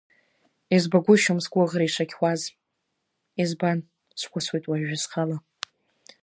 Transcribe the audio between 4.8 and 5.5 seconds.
схала.